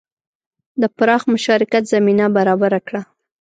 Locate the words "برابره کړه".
2.37-3.01